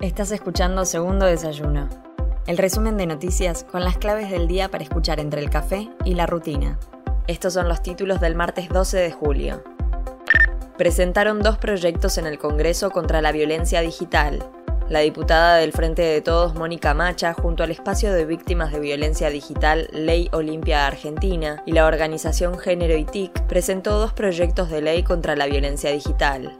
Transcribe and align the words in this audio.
Estás 0.00 0.32
escuchando 0.32 0.86
Segundo 0.86 1.26
Desayuno, 1.26 1.86
el 2.46 2.56
resumen 2.56 2.96
de 2.96 3.04
noticias 3.04 3.64
con 3.64 3.84
las 3.84 3.98
claves 3.98 4.30
del 4.30 4.48
día 4.48 4.70
para 4.70 4.82
escuchar 4.82 5.20
entre 5.20 5.42
el 5.42 5.50
café 5.50 5.90
y 6.06 6.14
la 6.14 6.24
rutina. 6.24 6.78
Estos 7.26 7.52
son 7.52 7.68
los 7.68 7.82
títulos 7.82 8.18
del 8.18 8.34
martes 8.34 8.70
12 8.70 8.96
de 8.96 9.12
julio. 9.12 9.62
Presentaron 10.78 11.42
dos 11.42 11.58
proyectos 11.58 12.16
en 12.16 12.24
el 12.24 12.38
Congreso 12.38 12.90
contra 12.90 13.20
la 13.20 13.30
violencia 13.30 13.82
digital. 13.82 14.42
La 14.88 15.00
diputada 15.00 15.56
del 15.56 15.72
Frente 15.72 16.00
de 16.00 16.22
Todos, 16.22 16.54
Mónica 16.54 16.94
Macha, 16.94 17.34
junto 17.34 17.62
al 17.62 17.70
espacio 17.70 18.10
de 18.14 18.24
víctimas 18.24 18.72
de 18.72 18.80
violencia 18.80 19.28
digital 19.28 19.86
Ley 19.92 20.30
Olimpia 20.32 20.86
Argentina 20.86 21.62
y 21.66 21.72
la 21.72 21.84
organización 21.84 22.58
Género 22.58 22.96
y 22.96 23.04
TIC, 23.04 23.42
presentó 23.42 23.98
dos 23.98 24.14
proyectos 24.14 24.70
de 24.70 24.80
ley 24.80 25.02
contra 25.02 25.36
la 25.36 25.44
violencia 25.44 25.90
digital. 25.90 26.56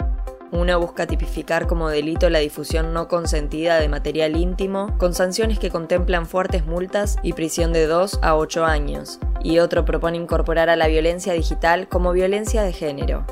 Uno 0.52 0.80
busca 0.80 1.06
tipificar 1.06 1.68
como 1.68 1.88
delito 1.88 2.28
la 2.28 2.40
difusión 2.40 2.92
no 2.92 3.06
consentida 3.06 3.78
de 3.78 3.88
material 3.88 4.36
íntimo, 4.36 4.96
con 4.98 5.14
sanciones 5.14 5.60
que 5.60 5.70
contemplan 5.70 6.26
fuertes 6.26 6.66
multas 6.66 7.18
y 7.22 7.34
prisión 7.34 7.72
de 7.72 7.86
2 7.86 8.18
a 8.22 8.34
8 8.34 8.64
años, 8.64 9.20
y 9.44 9.60
otro 9.60 9.84
propone 9.84 10.16
incorporar 10.16 10.68
a 10.68 10.76
la 10.76 10.88
violencia 10.88 11.34
digital 11.34 11.88
como 11.88 12.12
violencia 12.12 12.62
de 12.64 12.72
género. 12.72 13.24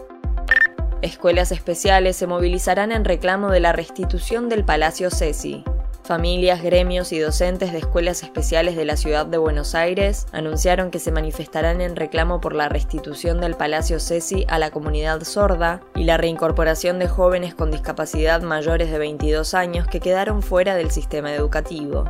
Escuelas 1.02 1.51
especiales 1.51 2.16
se 2.16 2.29
movilizarán 2.29 2.93
en 2.93 3.05
reclamo 3.05 3.51
de 3.51 3.60
la 3.60 3.73
restitución 3.73 4.48
del 4.48 4.65
Palacio 4.65 5.10
Ceci. 5.10 5.65
Familias, 6.09 6.62
gremios 6.62 7.12
y 7.12 7.19
docentes 7.19 7.71
de 7.71 7.80
escuelas 7.80 8.23
especiales 8.23 8.77
de 8.77 8.87
la 8.87 8.97
ciudad 8.97 9.27
de 9.27 9.37
Buenos 9.37 9.75
Aires 9.75 10.27
anunciaron 10.33 10.91
que 10.91 11.01
se 11.01 11.12
manifestarán 11.12 11.83
en 11.83 11.97
reclamo 11.97 12.41
por 12.41 12.55
la 12.55 12.71
restitución 12.71 13.43
del 13.43 13.57
Palacio 13.57 14.01
Ceci 14.01 14.47
a 14.49 14.59
la 14.59 14.71
comunidad 14.71 15.23
sorda 15.25 15.83
y 15.95 16.05
la 16.05 16.16
reincorporación 16.16 16.99
de 16.99 17.09
jóvenes 17.09 17.55
con 17.55 17.71
discapacidad 17.71 18.41
mayores 18.41 18.91
de 18.91 18.99
22 18.99 19.52
años 19.52 19.87
que 19.87 20.01
quedaron 20.01 20.43
fuera 20.43 20.77
del 20.77 20.91
sistema 20.91 21.35
educativo. 21.35 22.07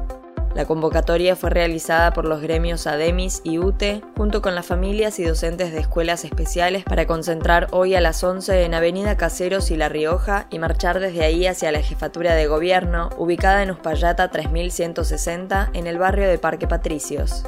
La 0.59 0.65
convocatoria 0.65 1.37
fue 1.37 1.51
realizada 1.51 2.13
por 2.13 2.25
los 2.25 2.41
gremios 2.43 2.89
ADEMIS 2.89 3.43
y 3.45 3.61
UTE, 3.61 4.03
junto 4.17 4.43
con 4.43 4.57
las 4.57 4.67
familias 4.67 5.21
y 5.21 5.25
docentes 5.25 5.71
de 5.71 5.79
escuelas 5.79 6.25
especiales, 6.25 6.83
para 6.83 7.07
concentrar 7.07 7.69
hoy 7.71 7.95
a 7.95 8.01
las 8.01 8.25
11 8.25 8.65
en 8.65 8.75
Avenida 8.75 9.17
Caseros 9.17 9.71
y 9.71 9.77
La 9.77 9.89
Rioja 9.89 10.49
y 10.51 10.59
marchar 10.59 10.99
desde 10.99 11.25
ahí 11.25 11.47
hacia 11.47 11.71
la 11.71 11.81
jefatura 11.81 12.35
de 12.35 12.49
gobierno, 12.49 13.11
ubicada 13.19 13.63
en 13.63 13.71
Uspallata 13.71 14.33
3160, 14.33 15.71
en 15.75 15.87
el 15.87 15.97
barrio 15.97 16.29
de 16.29 16.39
Parque 16.39 16.67
Patricios. 16.67 17.45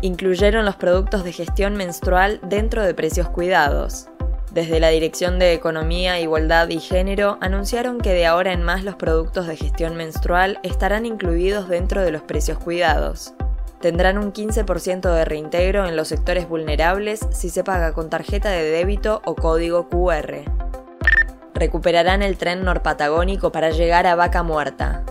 Incluyeron 0.00 0.64
los 0.64 0.74
productos 0.74 1.22
de 1.22 1.32
gestión 1.32 1.76
menstrual 1.76 2.40
dentro 2.42 2.82
de 2.82 2.94
precios 2.94 3.28
cuidados. 3.28 4.08
Desde 4.50 4.80
la 4.80 4.88
Dirección 4.88 5.38
de 5.38 5.52
Economía, 5.52 6.20
Igualdad 6.20 6.68
y 6.70 6.80
Género 6.80 7.36
anunciaron 7.42 7.98
que 7.98 8.14
de 8.14 8.24
ahora 8.24 8.52
en 8.52 8.62
más 8.62 8.82
los 8.82 8.94
productos 8.94 9.46
de 9.46 9.56
gestión 9.56 9.94
menstrual 9.94 10.58
estarán 10.62 11.04
incluidos 11.04 11.68
dentro 11.68 12.00
de 12.00 12.10
los 12.10 12.22
precios 12.22 12.58
cuidados. 12.58 13.34
Tendrán 13.80 14.16
un 14.16 14.32
15% 14.32 15.12
de 15.14 15.24
reintegro 15.24 15.86
en 15.86 15.96
los 15.96 16.08
sectores 16.08 16.48
vulnerables 16.48 17.20
si 17.30 17.50
se 17.50 17.62
paga 17.62 17.92
con 17.92 18.08
tarjeta 18.08 18.50
de 18.50 18.64
débito 18.64 19.20
o 19.24 19.34
código 19.34 19.88
QR. 19.88 20.44
Recuperarán 21.54 22.22
el 22.22 22.38
tren 22.38 22.64
norpatagónico 22.64 23.52
para 23.52 23.70
llegar 23.70 24.06
a 24.06 24.14
Vaca 24.14 24.42
Muerta. 24.42 25.04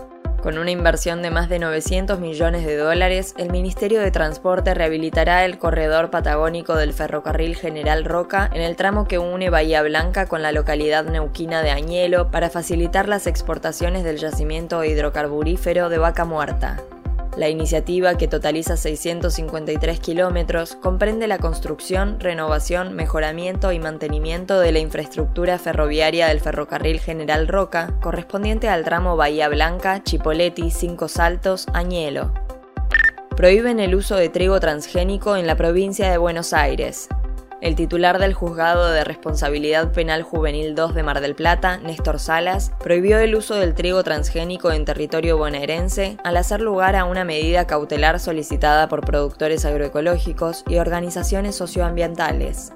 Con 0.48 0.56
una 0.56 0.70
inversión 0.70 1.20
de 1.20 1.30
más 1.30 1.50
de 1.50 1.58
900 1.58 2.20
millones 2.20 2.64
de 2.64 2.78
dólares, 2.78 3.34
el 3.36 3.50
Ministerio 3.50 4.00
de 4.00 4.10
Transporte 4.10 4.72
rehabilitará 4.72 5.44
el 5.44 5.58
corredor 5.58 6.08
patagónico 6.08 6.74
del 6.74 6.94
ferrocarril 6.94 7.54
General 7.54 8.02
Roca 8.06 8.48
en 8.54 8.62
el 8.62 8.74
tramo 8.74 9.06
que 9.06 9.18
une 9.18 9.50
Bahía 9.50 9.82
Blanca 9.82 10.24
con 10.24 10.40
la 10.40 10.52
localidad 10.52 11.04
neuquina 11.04 11.60
de 11.60 11.70
Añelo 11.70 12.30
para 12.30 12.48
facilitar 12.48 13.10
las 13.10 13.26
exportaciones 13.26 14.04
del 14.04 14.16
yacimiento 14.16 14.82
hidrocarburífero 14.82 15.90
de 15.90 15.98
Vaca 15.98 16.24
Muerta. 16.24 16.80
La 17.38 17.48
iniciativa, 17.48 18.16
que 18.16 18.26
totaliza 18.26 18.76
653 18.76 20.00
kilómetros, 20.00 20.74
comprende 20.74 21.28
la 21.28 21.38
construcción, 21.38 22.18
renovación, 22.18 22.96
mejoramiento 22.96 23.70
y 23.70 23.78
mantenimiento 23.78 24.58
de 24.58 24.72
la 24.72 24.80
infraestructura 24.80 25.56
ferroviaria 25.60 26.26
del 26.26 26.40
ferrocarril 26.40 26.98
General 26.98 27.46
Roca, 27.46 27.94
correspondiente 28.00 28.68
al 28.68 28.82
tramo 28.82 29.16
Bahía 29.16 29.48
Blanca, 29.48 30.02
Chipoleti, 30.02 30.72
Cinco 30.72 31.06
Saltos, 31.06 31.66
Añelo. 31.74 32.34
Prohíben 33.36 33.78
el 33.78 33.94
uso 33.94 34.16
de 34.16 34.30
trigo 34.30 34.58
transgénico 34.58 35.36
en 35.36 35.46
la 35.46 35.54
provincia 35.54 36.10
de 36.10 36.18
Buenos 36.18 36.52
Aires. 36.52 37.08
El 37.60 37.74
titular 37.74 38.20
del 38.20 38.34
Juzgado 38.34 38.88
de 38.88 39.02
Responsabilidad 39.02 39.90
Penal 39.90 40.22
Juvenil 40.22 40.76
2 40.76 40.94
de 40.94 41.02
Mar 41.02 41.20
del 41.20 41.34
Plata, 41.34 41.78
Néstor 41.78 42.20
Salas, 42.20 42.70
prohibió 42.78 43.18
el 43.18 43.34
uso 43.34 43.56
del 43.56 43.74
trigo 43.74 44.04
transgénico 44.04 44.70
en 44.70 44.84
territorio 44.84 45.36
bonaerense 45.36 46.18
al 46.22 46.36
hacer 46.36 46.60
lugar 46.60 46.94
a 46.94 47.04
una 47.04 47.24
medida 47.24 47.66
cautelar 47.66 48.20
solicitada 48.20 48.88
por 48.88 49.04
productores 49.04 49.64
agroecológicos 49.64 50.62
y 50.68 50.76
organizaciones 50.76 51.56
socioambientales. 51.56 52.72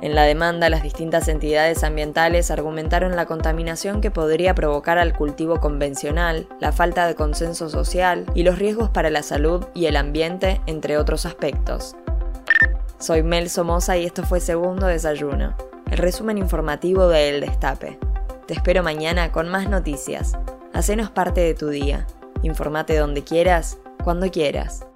En 0.00 0.16
la 0.16 0.24
demanda, 0.24 0.68
las 0.68 0.82
distintas 0.82 1.28
entidades 1.28 1.84
ambientales 1.84 2.50
argumentaron 2.50 3.14
la 3.14 3.26
contaminación 3.26 4.00
que 4.00 4.10
podría 4.10 4.52
provocar 4.56 4.98
al 4.98 5.16
cultivo 5.16 5.60
convencional, 5.60 6.48
la 6.60 6.72
falta 6.72 7.06
de 7.06 7.14
consenso 7.14 7.68
social 7.70 8.26
y 8.34 8.42
los 8.42 8.58
riesgos 8.58 8.90
para 8.90 9.10
la 9.10 9.22
salud 9.22 9.64
y 9.74 9.86
el 9.86 9.96
ambiente, 9.96 10.60
entre 10.66 10.98
otros 10.98 11.24
aspectos. 11.24 11.94
Soy 12.98 13.22
Mel 13.22 13.50
Somoza 13.50 13.96
y 13.96 14.04
esto 14.04 14.22
fue 14.22 14.40
Segundo 14.40 14.86
Desayuno, 14.86 15.56
el 15.90 15.98
resumen 15.98 16.38
informativo 16.38 17.08
de 17.08 17.28
El 17.30 17.40
Destape. 17.40 17.98
Te 18.46 18.54
espero 18.54 18.82
mañana 18.82 19.32
con 19.32 19.48
más 19.48 19.68
noticias. 19.68 20.32
Hacenos 20.72 21.10
parte 21.10 21.40
de 21.40 21.54
tu 21.54 21.68
día. 21.68 22.06
Informate 22.42 22.96
donde 22.96 23.24
quieras, 23.24 23.78
cuando 24.02 24.30
quieras. 24.30 24.86